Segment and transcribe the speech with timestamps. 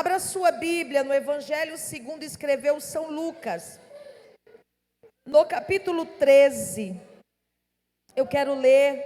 [0.00, 3.78] Abra sua Bíblia no Evangelho segundo escreveu São Lucas.
[5.26, 6.98] No capítulo 13.
[8.16, 9.04] Eu quero ler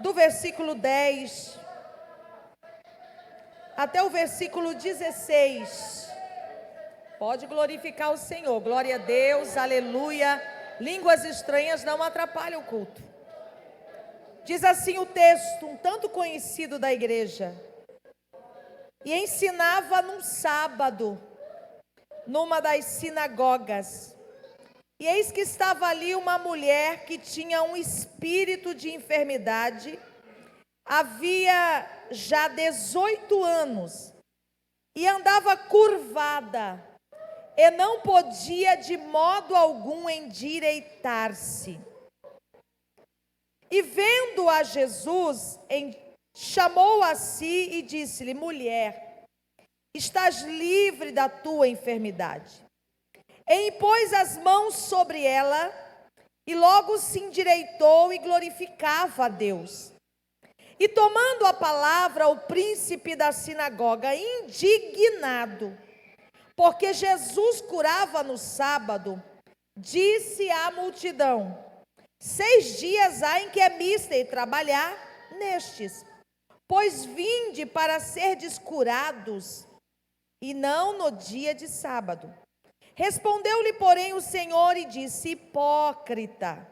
[0.00, 1.58] do versículo 10
[3.76, 6.10] até o versículo 16.
[7.18, 8.58] Pode glorificar o Senhor.
[8.60, 9.54] Glória a Deus.
[9.54, 10.42] Aleluia.
[10.80, 13.17] Línguas estranhas não atrapalham o culto.
[14.48, 17.54] Diz assim o texto, um tanto conhecido da igreja.
[19.04, 21.20] E ensinava num sábado,
[22.26, 24.16] numa das sinagogas.
[24.98, 29.98] E eis que estava ali uma mulher que tinha um espírito de enfermidade,
[30.82, 34.14] havia já 18 anos,
[34.96, 36.82] e andava curvada,
[37.54, 41.78] e não podia de modo algum endireitar-se.
[43.70, 45.58] E vendo a Jesus,
[46.34, 49.24] chamou a si e disse-lhe: Mulher,
[49.94, 52.64] estás livre da tua enfermidade.
[53.48, 55.72] E impôs as mãos sobre ela,
[56.46, 59.92] e logo se endireitou e glorificava a Deus.
[60.80, 65.76] E tomando a palavra, o príncipe da sinagoga, indignado,
[66.54, 69.22] porque Jesus curava no sábado,
[69.76, 71.67] disse à multidão:
[72.20, 74.92] Seis dias há em que é mister trabalhar
[75.38, 76.04] nestes,
[76.66, 79.66] pois vinde para ser descurados,
[80.42, 82.32] e não no dia de sábado.
[82.94, 86.66] Respondeu-lhe, porém, o Senhor e disse: Hipócrita,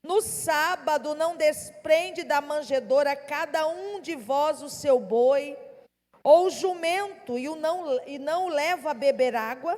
[0.00, 5.58] no sábado não desprende da manjedoura cada um de vós o seu boi,
[6.22, 9.76] ou o jumento, e, o não, e não o leva a beber água?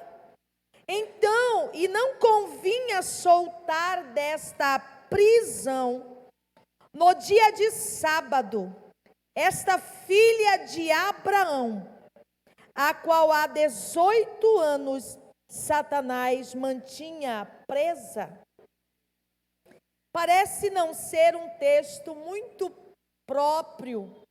[0.87, 6.27] Então, e não convinha soltar desta prisão,
[6.93, 8.75] no dia de sábado,
[9.35, 11.87] esta filha de Abraão,
[12.75, 15.19] a qual há 18 anos
[15.51, 18.39] Satanás mantinha presa.
[20.13, 22.73] Parece não ser um texto muito
[23.27, 24.23] próprio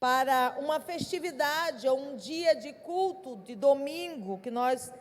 [0.00, 4.92] para uma festividade ou um dia de culto de domingo que nós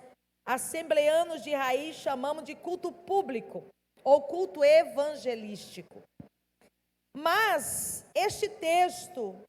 [0.45, 3.65] assembleanos de raiz chamamos de culto público
[4.03, 6.03] ou culto evangelístico.
[7.15, 9.43] Mas este texto,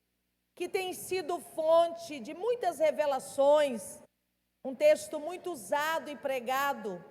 [0.55, 4.01] que tem sido fonte de muitas revelações,
[4.65, 7.05] um texto muito usado e pregado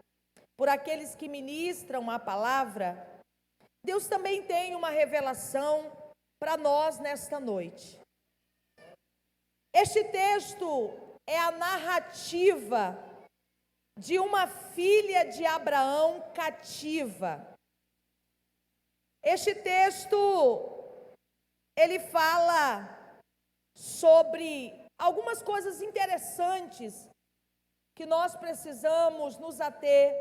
[0.58, 3.22] por aqueles que ministram a palavra,
[3.84, 5.92] Deus também tem uma revelação
[6.40, 8.00] para nós nesta noite.
[9.76, 10.94] Este texto
[11.28, 13.13] é a narrativa
[13.98, 17.56] de uma filha de Abraão cativa.
[19.24, 20.18] Este texto
[21.78, 22.90] ele fala
[23.76, 27.10] sobre algumas coisas interessantes
[27.96, 30.14] que nós precisamos nos ater,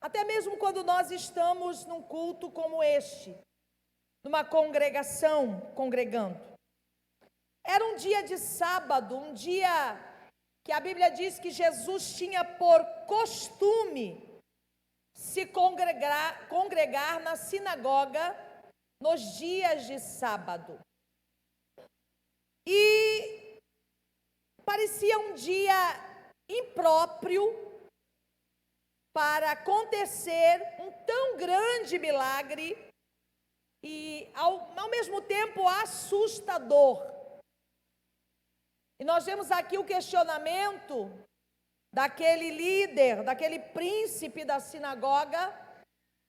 [0.00, 3.36] até mesmo quando nós estamos num culto como este,
[4.24, 6.38] numa congregação congregando.
[7.64, 9.98] Era um dia de sábado, um dia
[10.66, 14.20] que a Bíblia diz que Jesus tinha por costume
[15.14, 18.36] se congregar, congregar na sinagoga
[19.00, 20.76] nos dias de sábado.
[22.66, 23.60] E
[24.64, 25.76] parecia um dia
[26.50, 27.44] impróprio
[29.14, 32.76] para acontecer um tão grande milagre
[33.84, 37.15] e, ao, ao mesmo tempo, assustador.
[38.98, 41.10] E nós vemos aqui o questionamento
[41.92, 45.42] daquele líder, daquele príncipe da sinagoga,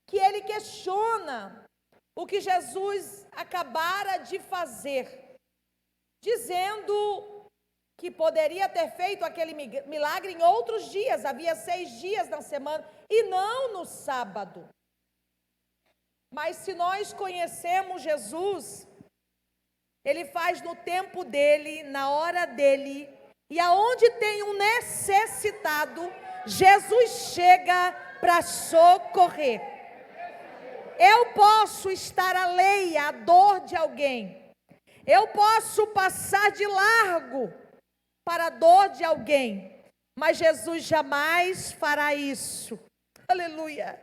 [0.08, 1.66] que ele questiona
[2.16, 5.38] o que Jesus acabara de fazer,
[6.22, 7.50] dizendo
[8.00, 9.54] que poderia ter feito aquele
[9.86, 14.68] milagre em outros dias, havia seis dias na semana, e não no sábado.
[16.34, 18.88] Mas se nós conhecemos Jesus,
[20.08, 23.10] ele faz no tempo dele, na hora dele.
[23.50, 26.10] E aonde tem um necessitado,
[26.46, 27.92] Jesus chega
[28.22, 29.62] para socorrer.
[30.98, 34.50] Eu posso estar alheia à dor de alguém.
[35.06, 37.54] Eu posso passar de largo
[38.26, 39.84] para a dor de alguém.
[40.18, 42.80] Mas Jesus jamais fará isso.
[43.28, 44.02] Aleluia.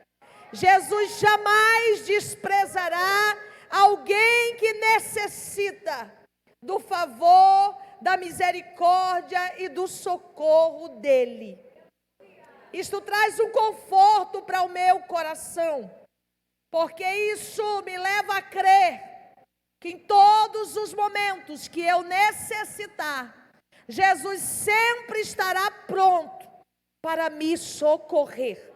[0.53, 2.34] Jesus jamais desprezará
[6.63, 11.59] do favor, da misericórdia e do socorro dele.
[12.73, 15.91] Isto traz um conforto para o meu coração,
[16.71, 19.15] porque isso me leva a crer
[19.81, 23.53] que em todos os momentos que eu necessitar,
[23.87, 26.49] Jesus sempre estará pronto
[27.03, 28.73] para me socorrer.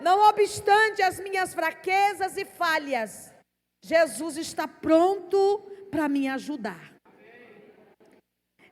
[0.00, 3.32] Não obstante as minhas fraquezas e falhas,
[3.82, 6.94] Jesus está pronto para me ajudar.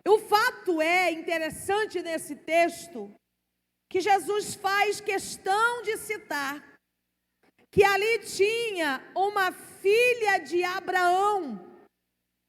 [0.07, 3.11] O fato é interessante nesse texto
[3.91, 6.63] que Jesus faz questão de citar
[7.71, 11.59] que ali tinha uma filha de Abraão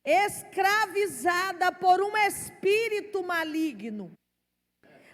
[0.06, 4.12] escravizada por um espírito maligno.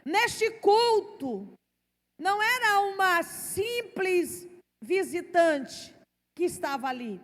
[0.04, 1.54] Neste culto,
[2.20, 4.50] não era uma simples
[4.84, 5.94] visitante
[6.36, 7.22] que estava ali.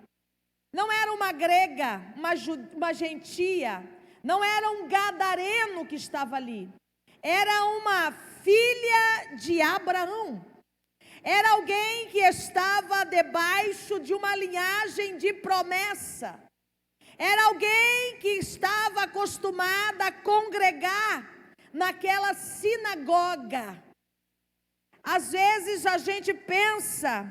[0.73, 2.31] Não era uma grega, uma,
[2.73, 3.83] uma gentia,
[4.23, 6.69] não era um gadareno que estava ali.
[7.21, 10.45] Era uma filha de Abraão.
[11.23, 16.39] Era alguém que estava debaixo de uma linhagem de promessa.
[17.17, 21.27] Era alguém que estava acostumada a congregar
[21.73, 23.83] naquela sinagoga.
[25.01, 27.25] Às vezes a gente pensa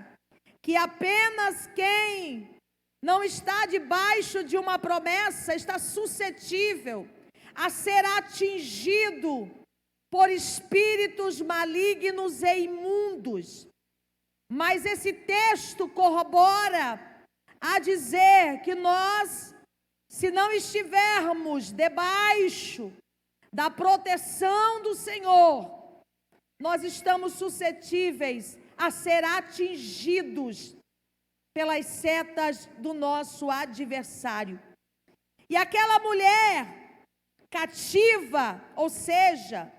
[0.60, 2.55] que apenas quem
[3.02, 7.08] não está debaixo de uma promessa está suscetível
[7.54, 9.50] a ser atingido
[10.10, 13.66] por espíritos malignos e imundos.
[14.50, 17.24] Mas esse texto corrobora
[17.60, 19.54] a dizer que nós,
[20.08, 22.92] se não estivermos debaixo
[23.52, 25.70] da proteção do Senhor,
[26.60, 30.75] nós estamos suscetíveis a ser atingidos
[31.56, 34.60] pelas setas do nosso adversário.
[35.48, 36.66] E aquela mulher
[37.48, 39.72] cativa, ou seja,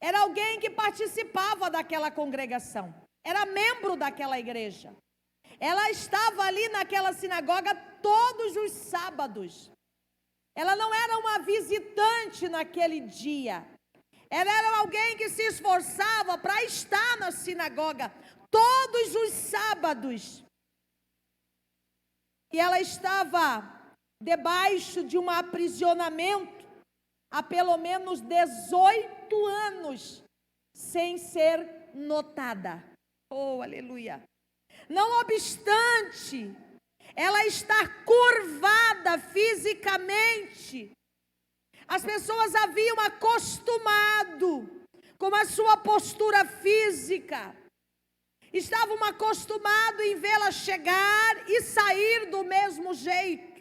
[0.00, 2.94] era alguém que participava daquela congregação,
[3.24, 4.94] era membro daquela igreja.
[5.58, 9.72] Ela estava ali naquela sinagoga todos os sábados.
[10.56, 13.66] Ela não era uma visitante naquele dia.
[14.30, 18.14] Ela era alguém que se esforçava para estar na sinagoga
[18.48, 20.44] todos os sábados.
[22.54, 23.68] E ela estava
[24.22, 26.64] debaixo de um aprisionamento
[27.28, 30.22] há pelo menos 18 anos,
[30.72, 32.80] sem ser notada.
[33.28, 34.22] Oh, aleluia.
[34.88, 36.54] Não obstante
[37.16, 40.92] ela estar curvada fisicamente,
[41.88, 44.70] as pessoas haviam acostumado
[45.18, 47.52] com a sua postura física
[48.54, 53.60] estavam acostumados em vê-la chegar e sair do mesmo jeito.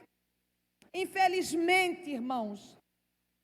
[0.93, 2.77] Infelizmente, irmãos,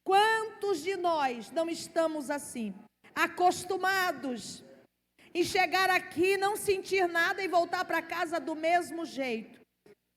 [0.05, 2.75] quantos de nós não estamos assim,
[3.15, 4.63] acostumados
[5.33, 9.59] em chegar aqui, não sentir nada e voltar para casa do mesmo jeito?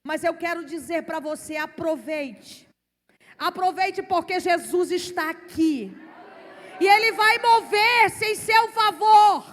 [0.07, 2.69] Mas eu quero dizer para você: aproveite,
[3.39, 5.91] aproveite porque Jesus está aqui.
[6.79, 9.52] E Ele vai mover-se em seu favor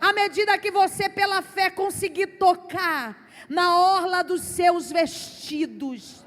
[0.00, 6.24] à medida que você, pela fé, conseguir tocar na orla dos seus vestidos.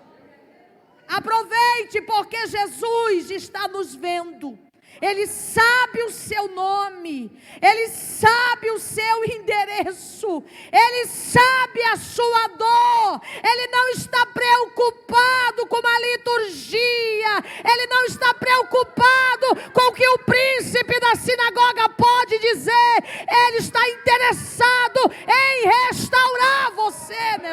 [1.08, 4.58] Aproveite, porque Jesus está nos vendo.
[5.02, 7.32] Ele sabe o seu nome,
[7.62, 15.88] Ele sabe o seu endereço, Ele sabe a sua dor, Ele não está preocupado com
[15.88, 18.91] a liturgia, Ele não está preocupado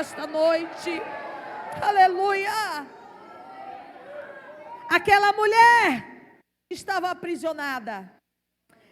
[0.09, 1.03] nesta noite.
[1.83, 2.87] Aleluia!
[4.89, 6.33] Aquela mulher
[6.71, 8.11] estava aprisionada.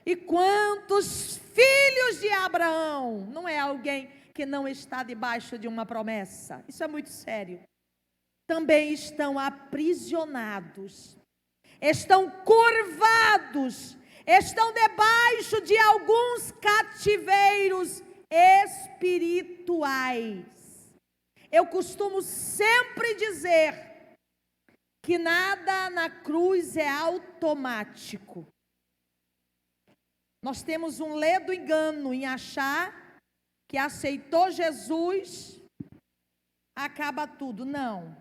[0.04, 6.62] E quantos filhos de Abraão, não é alguém que não está debaixo de uma promessa,
[6.68, 7.60] isso é muito sério,
[8.46, 11.16] também estão aprisionados,
[11.80, 13.96] estão curvados,
[14.26, 20.55] estão debaixo de alguns cativeiros espirituais.
[21.50, 24.18] Eu costumo sempre dizer
[25.02, 28.46] que nada na cruz é automático.
[30.42, 33.20] Nós temos um ledo engano em achar
[33.68, 35.60] que aceitou Jesus,
[36.76, 37.64] acaba tudo.
[37.64, 38.16] Não.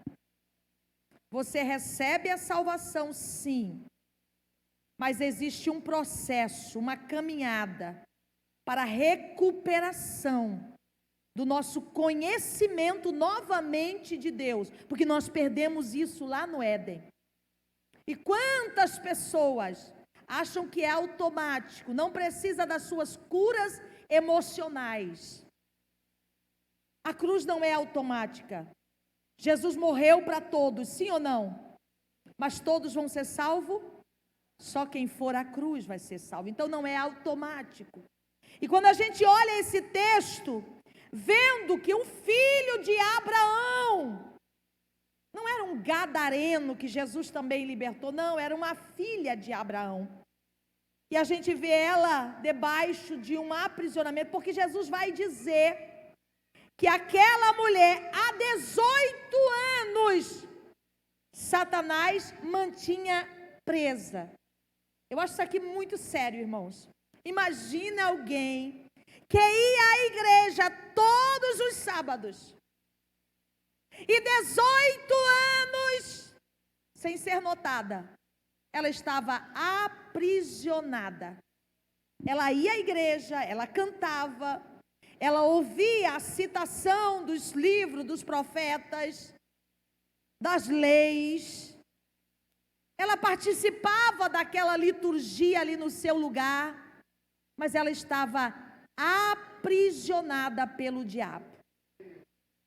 [1.32, 3.86] Você recebe a salvação, sim.
[4.98, 8.02] Mas existe um processo, uma caminhada
[8.64, 10.75] para recuperação
[11.36, 17.04] do nosso conhecimento novamente de Deus, porque nós perdemos isso lá no Éden.
[18.08, 19.94] E quantas pessoas
[20.28, 25.46] acham que é automático, não precisa das suas curas emocionais.
[27.04, 28.68] A cruz não é automática.
[29.38, 31.78] Jesus morreu para todos, sim ou não?
[32.38, 33.84] Mas todos vão ser salvos?
[34.60, 36.48] Só quem for à cruz vai ser salvo.
[36.48, 38.04] Então não é automático.
[38.62, 40.64] E quando a gente olha esse texto,
[41.16, 44.36] vendo que um filho de Abraão,
[45.34, 50.00] não era um gadareno que Jesus também libertou, não, era uma filha de Abraão.
[51.10, 55.70] E a gente vê ela debaixo de um aprisionamento, porque Jesus vai dizer
[56.78, 59.38] que aquela mulher, há 18
[59.82, 60.46] anos,
[61.34, 63.18] Satanás mantinha
[63.64, 64.30] presa.
[65.10, 66.90] Eu acho isso aqui muito sério, irmãos.
[67.24, 68.85] Imagina alguém
[69.28, 72.56] que ia à igreja todos os sábados
[74.08, 75.14] e 18
[75.64, 76.36] anos
[76.96, 78.10] sem ser notada.
[78.74, 79.36] Ela estava
[79.86, 81.38] aprisionada.
[82.26, 84.62] Ela ia à igreja, ela cantava,
[85.20, 89.34] ela ouvia a citação dos livros dos profetas,
[90.42, 91.76] das leis,
[92.98, 97.04] ela participava daquela liturgia ali no seu lugar,
[97.58, 98.54] mas ela estava
[98.98, 101.46] aprisionada pelo diabo.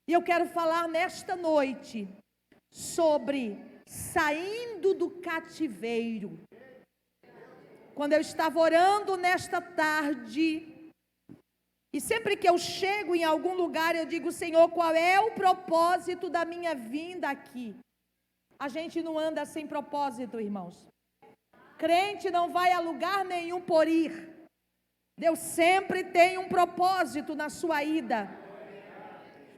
[0.08, 2.08] E eu quero falar nesta noite
[2.70, 6.38] sobre saindo do cativeiro.
[7.94, 10.92] Quando eu estava orando nesta tarde,
[11.92, 16.28] e sempre que eu chego em algum lugar, eu digo, Senhor, qual é o propósito
[16.28, 17.74] da minha vinda aqui?
[18.58, 20.86] A gente não anda sem propósito, irmãos.
[21.78, 24.27] Crente não vai a lugar nenhum por ir.
[25.18, 28.30] Deus sempre tem um propósito na sua ida.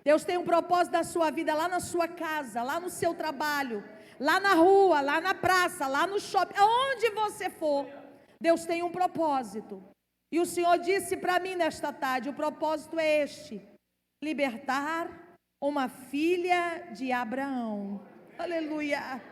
[0.03, 3.85] Deus tem um propósito da sua vida lá na sua casa, lá no seu trabalho,
[4.19, 7.87] lá na rua, lá na praça, lá no shopping, aonde você for.
[8.41, 9.83] Deus tem um propósito.
[10.33, 13.61] E o Senhor disse para mim nesta tarde: o propósito é este:
[14.25, 18.01] libertar uma filha de Abraão.
[18.39, 19.23] Aleluia.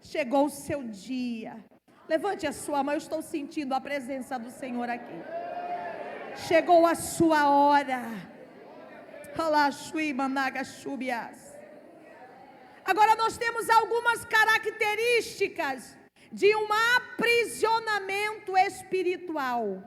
[0.00, 1.62] Chegou o seu dia.
[2.08, 5.14] Levante a sua mão, eu estou sentindo a presença do Senhor aqui.
[6.46, 8.02] Chegou a sua hora.
[12.84, 15.96] Agora nós temos algumas características
[16.30, 19.82] de um aprisionamento espiritual.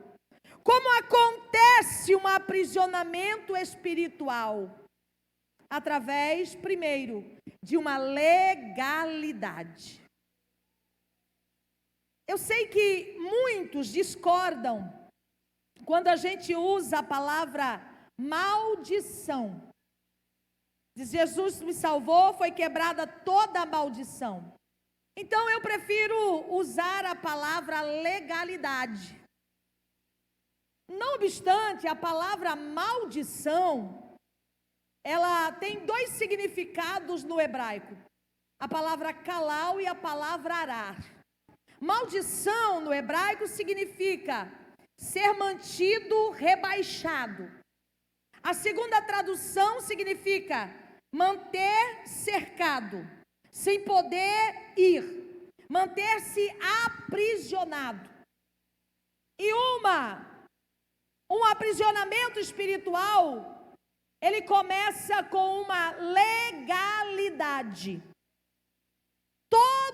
[0.63, 4.75] Como acontece um aprisionamento espiritual?
[5.69, 7.23] Através, primeiro,
[7.61, 10.01] de uma legalidade.
[12.27, 14.93] Eu sei que muitos discordam
[15.85, 17.81] quando a gente usa a palavra
[18.19, 19.71] maldição.
[20.95, 24.53] Diz Jesus me salvou, foi quebrada toda a maldição.
[25.15, 29.19] Então eu prefiro usar a palavra legalidade.
[30.89, 34.17] Não obstante, a palavra maldição
[35.03, 37.95] ela tem dois significados no hebraico:
[38.59, 41.16] a palavra calau e a palavra arar.
[41.79, 44.51] Maldição no hebraico significa
[44.97, 47.49] ser mantido rebaixado.
[48.41, 50.73] A segunda tradução significa
[51.13, 53.05] manter cercado,
[53.51, 56.49] sem poder ir, manter-se
[56.85, 58.09] aprisionado.
[59.39, 60.25] E uma
[61.29, 63.75] um aprisionamento espiritual
[64.21, 68.01] ele começa com uma legalidade.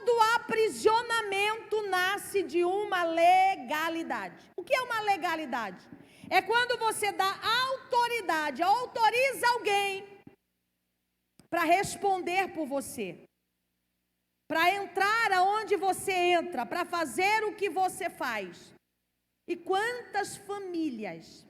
[0.06, 4.52] Todo aprisionamento nasce de uma legalidade.
[4.58, 5.88] O que é uma legalidade?
[6.30, 10.06] É quando você dá autoridade, autoriza alguém
[11.50, 13.24] para responder por você,
[14.46, 18.74] para entrar aonde você entra, para fazer o que você faz.
[19.48, 21.46] E quantas famílias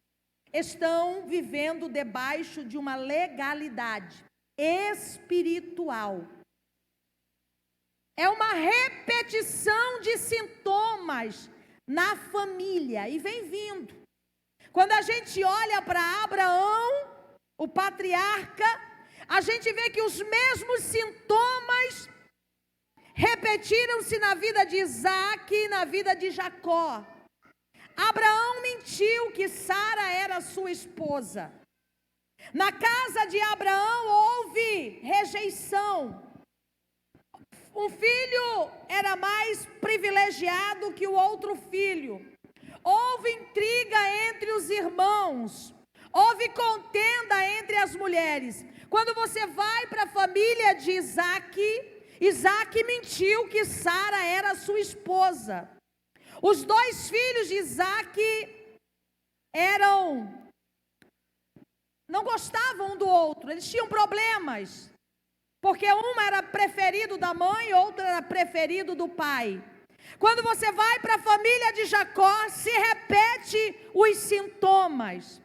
[0.54, 4.24] estão vivendo debaixo de uma legalidade
[4.56, 6.28] espiritual.
[8.18, 11.50] É uma repetição de sintomas
[11.88, 14.04] na família e vem vindo.
[14.72, 17.08] Quando a gente olha para Abraão,
[17.58, 18.66] o patriarca,
[19.28, 22.10] a gente vê que os mesmos sintomas
[23.16, 27.06] repetiram-se na vida de Isaac e na vida de Jacó.
[27.96, 31.52] Abraão mentiu que Sara era sua esposa.
[32.54, 36.33] Na casa de Abraão houve rejeição.
[37.76, 42.26] Um filho era mais privilegiado que o outro filho.
[42.84, 45.74] Houve intriga entre os irmãos.
[46.12, 48.64] Houve contenda entre as mulheres.
[48.90, 51.60] Quando você vai para a família de Isaac,
[52.22, 55.68] Isaac mentiu que Sara era sua esposa.
[56.42, 58.22] Os dois filhos de Isaac
[59.52, 60.32] eram.
[62.08, 64.93] não gostavam um do outro, eles tinham problemas.
[65.64, 69.64] Porque uma era preferido da mãe, outra era preferido do pai.
[70.20, 75.42] Quando você vai para a família de Jacó, se repete os sintomas.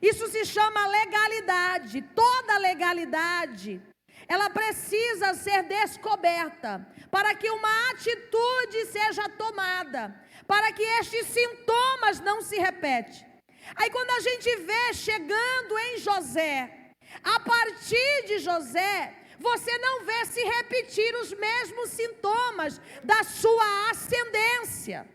[0.00, 2.02] Isso se chama legalidade.
[2.14, 3.82] Toda legalidade,
[4.28, 10.14] ela precisa ser descoberta para que uma atitude seja tomada,
[10.46, 13.26] para que estes sintomas não se repetem.
[13.74, 16.92] Aí quando a gente vê chegando em José,
[17.24, 25.06] a partir de José, você não vê se repetir os mesmos sintomas da sua ascendência.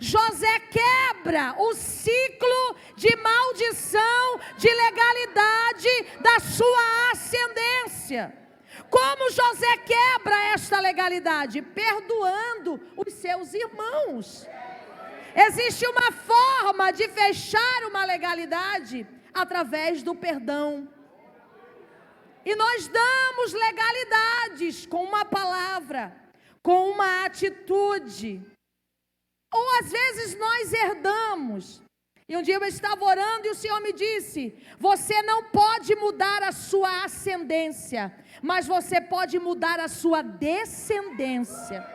[0.00, 5.88] José quebra o ciclo de maldição, de legalidade
[6.20, 8.32] da sua ascendência.
[8.90, 11.62] Como José quebra esta legalidade?
[11.62, 14.46] Perdoando os seus irmãos.
[15.34, 20.88] Existe uma forma de fechar uma legalidade através do perdão.
[22.44, 26.14] E nós damos legalidades com uma palavra,
[26.62, 28.42] com uma atitude.
[29.52, 31.82] Ou às vezes nós herdamos.
[32.28, 36.42] E um dia eu estava orando e o Senhor me disse: Você não pode mudar
[36.42, 41.86] a sua ascendência, mas você pode mudar a sua descendência.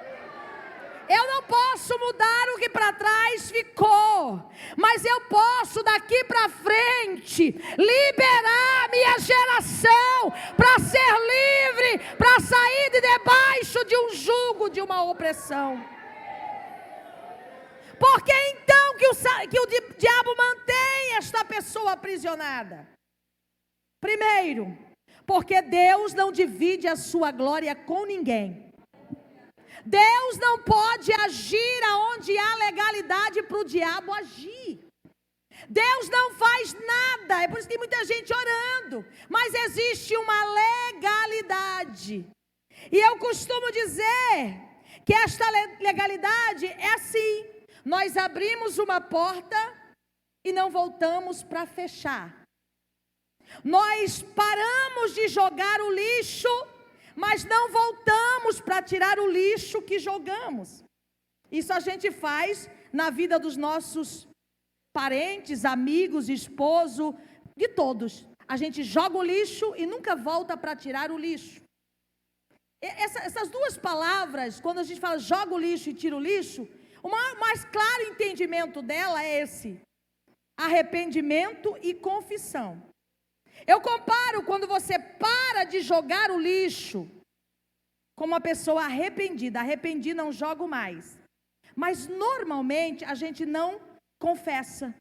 [1.09, 4.47] Eu não posso mudar o que para trás ficou,
[4.77, 13.01] mas eu posso daqui para frente liberar minha geração para ser livre, para sair de
[13.01, 15.83] debaixo de um jugo, de uma opressão.
[17.99, 22.87] Por que então que o, que o diabo mantém esta pessoa aprisionada?
[23.99, 24.77] Primeiro,
[25.25, 28.68] porque Deus não divide a sua glória com ninguém.
[29.89, 34.87] Deus não pode agir aonde há legalidade para o diabo agir.
[35.67, 40.39] Deus não faz nada, é por isso que tem muita gente orando, mas existe uma
[40.63, 42.23] legalidade.
[42.91, 44.61] E eu costumo dizer
[45.03, 47.45] que esta legalidade é assim:
[47.83, 49.59] nós abrimos uma porta
[50.45, 52.43] e não voltamos para fechar.
[53.63, 56.67] Nós paramos de jogar o lixo
[57.23, 60.69] mas não voltamos para tirar o lixo que jogamos.
[61.51, 64.07] Isso a gente faz na vida dos nossos
[64.99, 67.05] parentes, amigos, esposo,
[67.57, 68.25] de todos.
[68.47, 71.61] A gente joga o lixo e nunca volta para tirar o lixo.
[72.81, 76.65] Essa, essas duas palavras, quando a gente fala joga o lixo e tira o lixo,
[77.03, 79.69] o mais, mais claro entendimento dela é esse:
[80.57, 82.88] arrependimento e confissão.
[83.65, 87.09] Eu comparo quando você para de jogar o lixo
[88.15, 89.59] com uma pessoa arrependida.
[89.59, 91.17] Arrependi, não jogo mais.
[91.75, 93.79] Mas normalmente a gente não
[94.19, 94.93] confessa.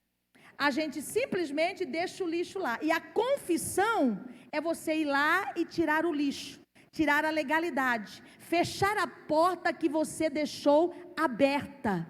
[0.57, 2.79] A gente simplesmente deixa o lixo lá.
[2.83, 8.97] E a confissão é você ir lá e tirar o lixo, tirar a legalidade, fechar
[8.99, 12.07] a porta que você deixou aberta.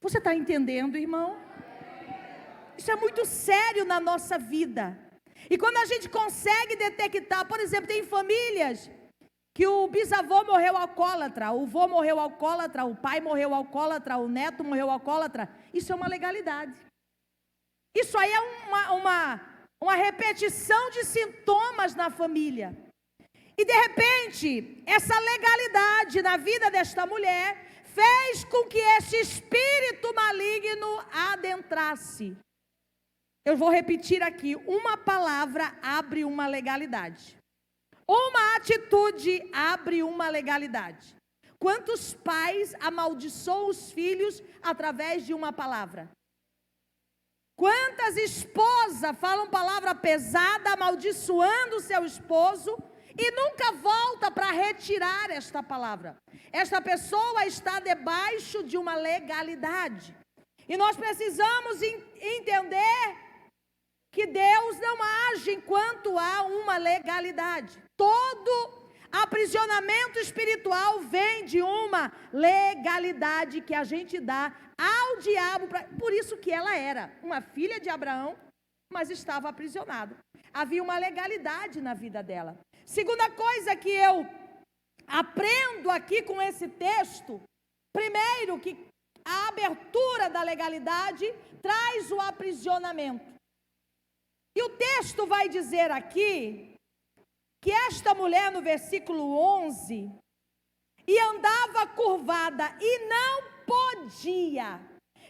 [0.00, 1.36] Você está entendendo, irmão?
[2.78, 4.98] Isso é muito sério na nossa vida.
[5.50, 8.88] E quando a gente consegue detectar, por exemplo, tem famílias
[9.52, 14.62] que o bisavô morreu alcoólatra, o vô morreu alcoólatra, o pai morreu alcoólatra, o neto
[14.62, 15.52] morreu alcoólatra.
[15.74, 16.80] Isso é uma legalidade.
[17.94, 19.40] Isso aí é uma, uma,
[19.82, 22.76] uma repetição de sintomas na família.
[23.58, 31.04] E de repente, essa legalidade na vida desta mulher fez com que esse espírito maligno
[31.12, 32.36] adentrasse.
[33.44, 37.36] Eu vou repetir aqui: uma palavra abre uma legalidade.
[38.06, 41.14] Uma atitude abre uma legalidade.
[41.58, 46.10] Quantos pais amaldiçoam os filhos através de uma palavra?
[47.56, 52.76] Quantas esposas falam palavra pesada amaldiçoando seu esposo
[53.16, 56.16] e nunca volta para retirar esta palavra?
[56.50, 60.16] Esta pessoa está debaixo de uma legalidade.
[60.66, 63.29] E nós precisamos entender
[64.12, 64.98] que Deus não
[65.30, 67.78] age enquanto há uma legalidade.
[67.96, 75.68] Todo aprisionamento espiritual vem de uma legalidade que a gente dá ao diabo.
[75.68, 75.84] Pra...
[75.98, 78.36] Por isso que ela era uma filha de Abraão,
[78.92, 80.16] mas estava aprisionada.
[80.52, 82.58] Havia uma legalidade na vida dela.
[82.84, 84.26] Segunda coisa que eu
[85.06, 87.40] aprendo aqui com esse texto,
[87.92, 88.76] primeiro que
[89.24, 93.39] a abertura da legalidade traz o aprisionamento.
[94.56, 96.74] E o texto vai dizer aqui
[97.62, 100.10] que esta mulher, no versículo 11,
[101.06, 104.80] e andava curvada e não podia,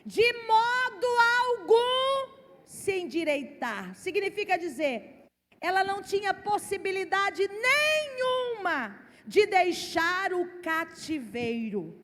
[0.04, 1.06] de modo
[1.40, 3.94] algum, se endireitar.
[3.94, 5.26] Significa dizer,
[5.60, 12.00] ela não tinha possibilidade nenhuma de deixar o cativeiro.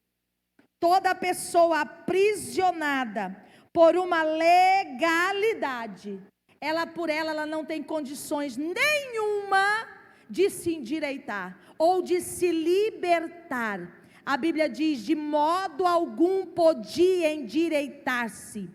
[0.78, 6.22] Toda pessoa aprisionada por uma legalidade,
[6.60, 9.88] ela por ela, ela não tem condições nenhuma
[10.28, 13.80] de se endireitar ou de se libertar.
[14.24, 18.68] A Bíblia diz: de modo algum podia endireitar-se.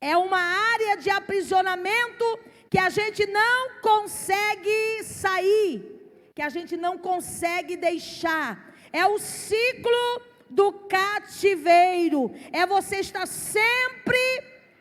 [0.00, 6.98] É uma área de aprisionamento que a gente não consegue sair, que a gente não
[6.98, 8.74] consegue deixar.
[8.92, 12.30] É o ciclo do cativeiro.
[12.52, 14.18] É você estar sempre,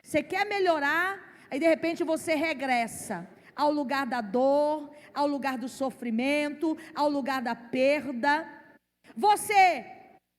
[0.01, 1.24] você quer melhorar,
[1.55, 7.41] aí de repente você regressa ao lugar da dor, ao lugar do sofrimento, ao lugar
[7.41, 8.45] da perda.
[9.15, 9.85] Você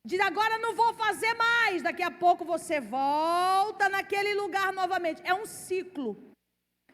[0.05, 5.23] diz agora não vou fazer mais, daqui a pouco você volta naquele lugar novamente.
[5.25, 6.11] É um ciclo.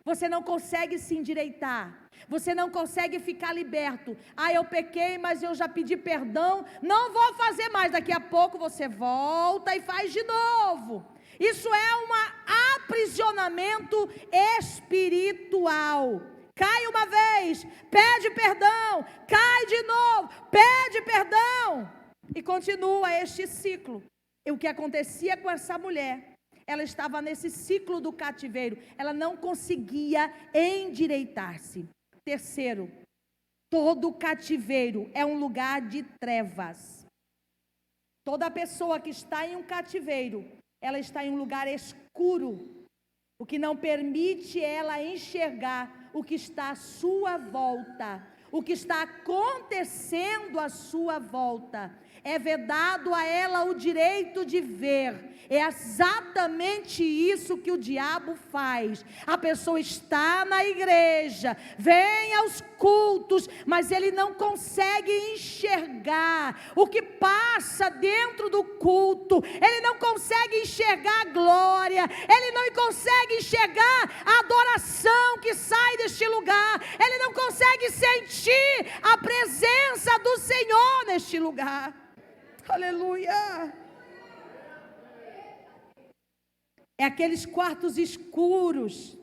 [0.05, 2.03] Você não consegue se endireitar.
[2.29, 4.17] Você não consegue ficar liberto.
[4.37, 6.65] Ah, eu pequei, mas eu já pedi perdão.
[6.81, 7.93] Não vou fazer mais.
[7.93, 11.05] Daqui a pouco você volta e faz de novo.
[11.43, 12.09] Isso é um
[12.77, 14.09] aprisionamento
[14.61, 16.23] espiritual.
[16.55, 21.91] Cai uma vez, pede perdão, cai de novo, pede perdão.
[22.33, 24.05] E continua este ciclo.
[24.47, 26.35] E o que acontecia com essa mulher?
[26.65, 31.89] Ela estava nesse ciclo do cativeiro, ela não conseguia endireitar-se.
[32.25, 32.89] Terceiro,
[33.69, 37.05] todo cativeiro é um lugar de trevas.
[38.25, 42.87] Toda pessoa que está em um cativeiro, ela está em um lugar escuro,
[43.39, 49.03] o que não permite ela enxergar o que está à sua volta, o que está
[49.03, 55.32] acontecendo à sua volta é vedado a ela o direito de ver.
[55.49, 59.05] É exatamente isso que o diabo faz.
[59.27, 67.03] A pessoa está na igreja, vem aos cultos, mas ele não consegue enxergar o que
[67.03, 69.43] passa dentro do culto.
[69.45, 76.27] Ele não consegue enxergar a glória, ele não consegue enxergar a adoração que sai deste
[76.27, 76.81] lugar.
[76.99, 81.95] Ele não consegue sentir a presença do Senhor neste lugar.
[82.69, 83.82] Aleluia.
[86.99, 89.17] É aqueles quartos escuros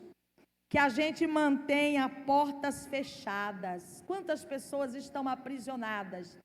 [0.68, 4.02] que a gente mantém a portas fechadas.
[4.06, 6.38] Quantas pessoas estão aprisionadas?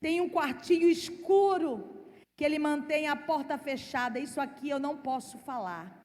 [0.00, 4.18] Tem um quartinho escuro que ele mantém a porta fechada.
[4.18, 6.00] Isso aqui eu não posso falar.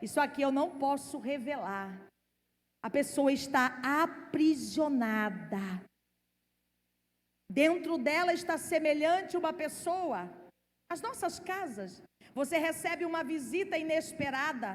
[0.00, 2.08] Isso aqui eu não posso revelar.
[2.82, 5.58] A pessoa está aprisionada.
[7.50, 10.30] Dentro dela está semelhante uma pessoa.
[10.90, 12.02] As nossas casas,
[12.40, 14.70] você recebe uma visita inesperada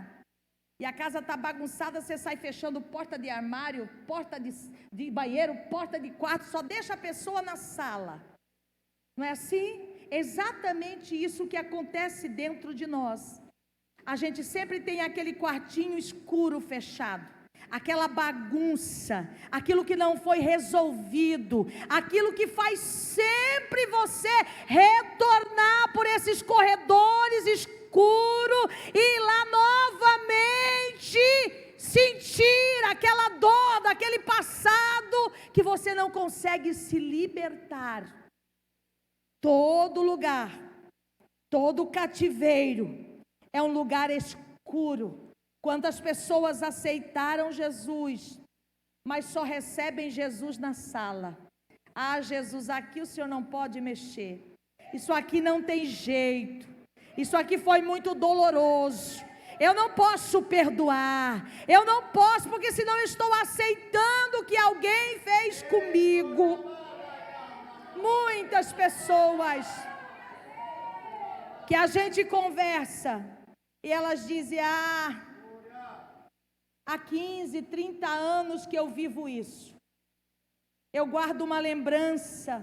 [0.82, 4.52] e a casa está bagunçada, você sai fechando porta de armário, porta de,
[4.98, 8.16] de banheiro, porta de quarto, só deixa a pessoa na sala.
[9.18, 9.68] Não é assim?
[10.12, 13.22] Exatamente isso que acontece dentro de nós.
[14.14, 17.33] A gente sempre tem aquele quartinho escuro fechado
[17.70, 24.30] aquela bagunça, aquilo que não foi resolvido, aquilo que faz sempre você
[24.66, 31.20] retornar por esses corredores escuros e lá novamente
[31.78, 38.30] sentir aquela dor daquele passado que você não consegue se libertar.
[39.42, 40.52] Todo lugar,
[41.50, 43.22] todo cativeiro
[43.52, 45.23] é um lugar escuro
[45.66, 48.38] Quantas pessoas aceitaram Jesus,
[49.08, 51.38] mas só recebem Jesus na sala?
[51.96, 54.44] Ah, Jesus, aqui o Senhor não pode mexer.
[54.94, 56.68] Isso aqui não tem jeito.
[57.18, 59.24] Isso aqui foi muito doloroso.
[59.58, 61.50] Eu não posso perdoar.
[61.66, 66.46] Eu não posso, porque senão eu estou aceitando o que alguém fez comigo.
[67.96, 69.66] Muitas pessoas
[71.66, 73.24] que a gente conversa
[73.82, 75.33] e elas dizem: Ah,
[76.86, 79.76] Há 15, 30 anos que eu vivo isso.
[80.94, 82.62] Eu guardo uma lembrança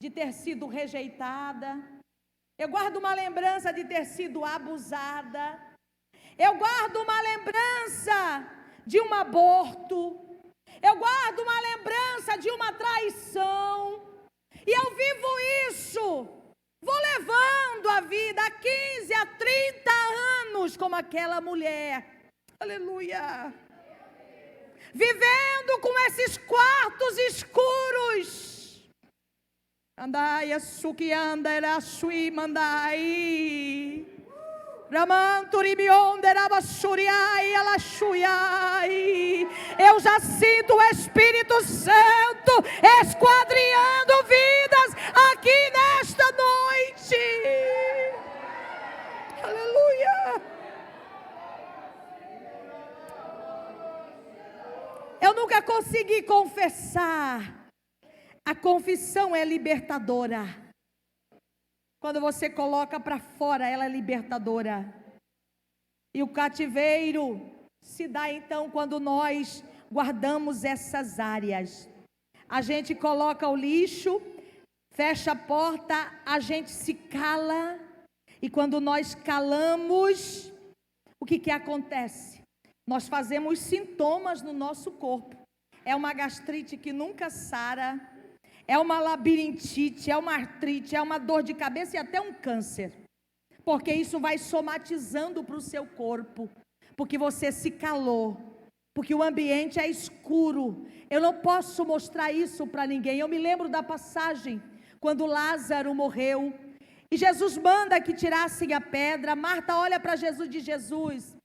[0.00, 1.76] de ter sido rejeitada.
[2.58, 5.60] Eu guardo uma lembrança de ter sido abusada.
[6.38, 8.18] Eu guardo uma lembrança
[8.86, 10.00] de um aborto.
[10.82, 14.02] Eu guardo uma lembrança de uma traição.
[14.66, 16.28] E eu vivo isso.
[16.80, 19.90] Vou levando a vida há 15 a 30
[20.46, 22.17] anos como aquela mulher.
[22.60, 23.54] Aleluia.
[24.92, 28.82] Vivendo com esses quartos escuros.
[29.96, 34.04] Andai, suki anda, era sui, mandai.
[39.78, 42.64] Eu já sinto o Espírito Santo
[43.02, 44.96] esquadriando vidas
[45.30, 47.16] aqui nesta noite.
[49.44, 49.78] Aleluia.
[55.28, 57.68] Eu nunca consegui confessar.
[58.46, 60.42] A confissão é libertadora.
[62.00, 64.90] Quando você coloca para fora, ela é libertadora.
[66.14, 67.26] E o cativeiro
[67.82, 69.62] se dá então quando nós
[69.92, 71.86] guardamos essas áreas.
[72.48, 74.22] A gente coloca o lixo,
[74.94, 77.78] fecha a porta, a gente se cala.
[78.40, 80.50] E quando nós calamos,
[81.20, 82.37] o que que acontece?
[82.88, 85.36] Nós fazemos sintomas no nosso corpo.
[85.84, 88.00] É uma gastrite que nunca sara,
[88.66, 92.90] é uma labirintite, é uma artrite, é uma dor de cabeça e até um câncer.
[93.62, 96.48] Porque isso vai somatizando para o seu corpo,
[96.96, 98.38] porque você se calou,
[98.94, 100.86] porque o ambiente é escuro.
[101.10, 103.18] Eu não posso mostrar isso para ninguém.
[103.18, 104.62] Eu me lembro da passagem
[104.98, 106.54] quando Lázaro morreu
[107.10, 109.36] e Jesus manda que tirassem a pedra.
[109.36, 111.37] Marta olha para Jesus e diz: Jesus,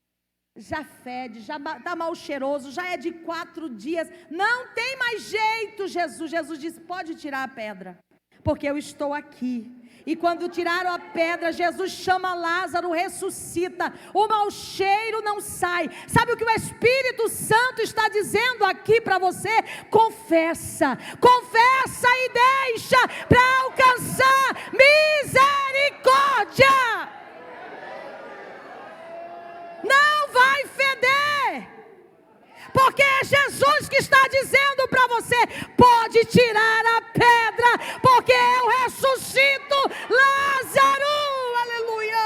[0.55, 5.87] já fede, já está mal cheiroso, já é de quatro dias, não tem mais jeito,
[5.87, 6.29] Jesus.
[6.29, 7.97] Jesus disse: pode tirar a pedra,
[8.43, 9.79] porque eu estou aqui.
[10.05, 15.89] E quando tiraram a pedra, Jesus chama Lázaro, ressuscita, o mau cheiro não sai.
[16.07, 19.63] Sabe o que o Espírito Santo está dizendo aqui para você?
[19.89, 22.29] Confessa, confessa e
[22.73, 25.63] deixa para alcançar misericórdia
[29.83, 31.69] não vai feder.
[32.73, 35.35] Porque é Jesus que está dizendo para você:
[35.77, 39.75] pode tirar a pedra, porque eu ressuscito
[40.09, 41.13] Lázaro.
[41.61, 42.23] Aleluia.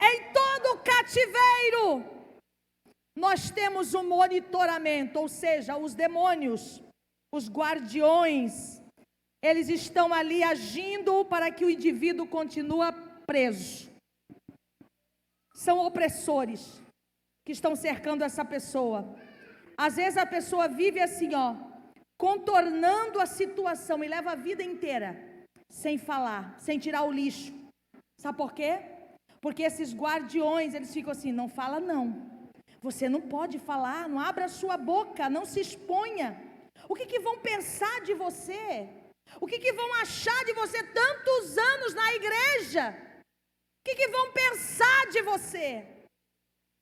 [0.00, 2.04] Em todo cativeiro,
[3.16, 6.82] nós temos um monitoramento, ou seja, os demônios,
[7.32, 8.83] os guardiões,
[9.44, 12.90] eles estão ali agindo para que o indivíduo continue
[13.26, 13.90] preso.
[15.54, 16.80] São opressores
[17.44, 19.14] que estão cercando essa pessoa.
[19.76, 21.54] Às vezes a pessoa vive assim, ó,
[22.18, 25.10] contornando a situação e leva a vida inteira
[25.70, 27.52] sem falar, sem tirar o lixo.
[28.18, 28.80] Sabe por quê?
[29.42, 32.04] Porque esses guardiões, eles ficam assim, não fala não.
[32.80, 36.40] Você não pode falar, não abra sua boca, não se exponha.
[36.88, 39.03] O que, que vão pensar de você?
[39.40, 42.94] O que, que vão achar de você tantos anos na igreja?
[43.80, 45.86] O que, que vão pensar de você?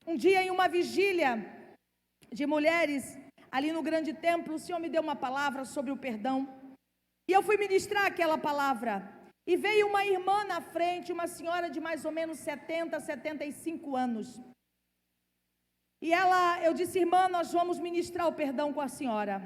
[0.06, 1.30] Um dia, em uma vigília
[2.32, 3.18] de mulheres,
[3.50, 6.48] ali no grande templo, o Senhor me deu uma palavra sobre o perdão.
[7.28, 8.94] E eu fui ministrar aquela palavra.
[9.46, 14.40] E veio uma irmã na frente, uma senhora de mais ou menos 70, 75 anos.
[16.00, 19.36] E ela, eu disse, irmã, nós vamos ministrar o perdão com a senhora.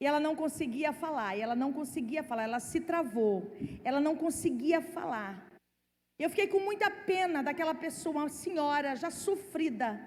[0.00, 3.42] E ela não conseguia falar, e ela não conseguia falar, ela se travou,
[3.84, 5.46] ela não conseguia falar.
[6.18, 10.00] Eu fiquei com muita pena daquela pessoa, uma senhora já sofrida,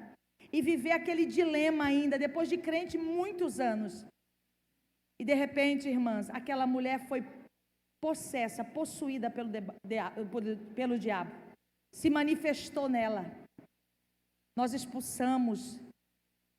[0.52, 4.06] e viver aquele dilema ainda, depois de crente muitos anos.
[5.20, 7.24] E de repente, irmãs, aquela mulher foi
[8.02, 9.50] possessa, possuída pelo,
[10.76, 11.32] pelo diabo,
[11.94, 13.26] se manifestou nela.
[14.58, 15.80] Nós expulsamos,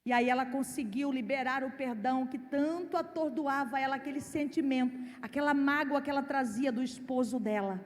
[0.05, 6.03] e aí ela conseguiu liberar o perdão que tanto atordoava ela, aquele sentimento, aquela mágoa
[6.03, 7.85] que ela trazia do esposo dela.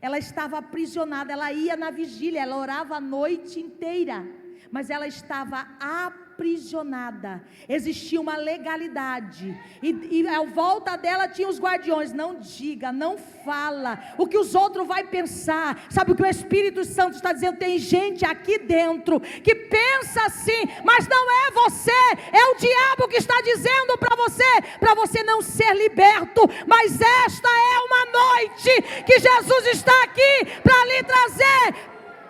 [0.00, 4.24] Ela estava aprisionada, ela ia na vigília, ela orava a noite inteira,
[4.70, 7.42] mas ela estava aprisionada aprisionada.
[7.68, 9.60] Existia uma legalidade.
[9.82, 12.12] E, e à volta dela tinha os guardiões.
[12.12, 13.98] Não diga, não fala.
[14.16, 15.84] O que os outros vão pensar.
[15.90, 17.58] Sabe o que o Espírito Santo está dizendo?
[17.58, 21.90] Tem gente aqui dentro que pensa assim, mas não é você.
[22.32, 26.48] É o diabo que está dizendo para você, para você não ser liberto.
[26.68, 31.74] Mas esta é uma noite que Jesus está aqui para lhe trazer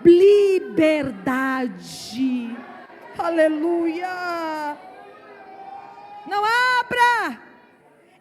[0.03, 1.29] liberdade.
[3.18, 4.78] Aleluia!
[6.26, 7.42] Não abra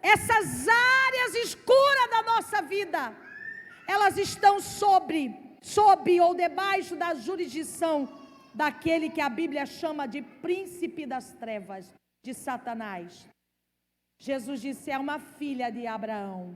[0.02, 3.14] essas áreas escuras da nossa vida.
[3.88, 8.10] Elas estão sobre, sob ou debaixo da jurisdição
[8.56, 11.94] daquele que a Bíblia chama de príncipe das trevas,
[12.26, 13.28] de Satanás.
[14.20, 16.56] Jesus disse: é uma filha de Abraão.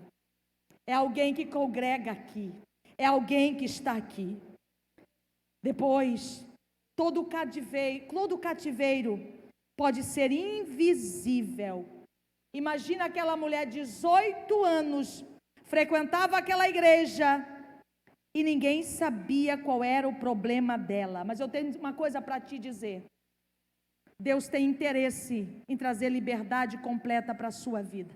[0.87, 2.51] É alguém que congrega aqui.
[2.97, 4.41] É alguém que está aqui.
[5.63, 6.43] Depois,
[7.01, 9.13] Todo cativeiro, todo cativeiro
[9.75, 12.05] pode ser invisível.
[12.53, 15.25] Imagina aquela mulher de 18 anos
[15.63, 17.27] frequentava aquela igreja
[18.35, 21.23] e ninguém sabia qual era o problema dela.
[21.23, 23.03] Mas eu tenho uma coisa para te dizer.
[24.19, 25.35] Deus tem interesse
[25.67, 28.13] em trazer liberdade completa para a sua vida.